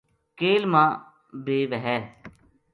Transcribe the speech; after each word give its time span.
کیلا 0.37 0.67
ما 0.71 0.85
بے 1.45 1.57
وھے 1.69 1.97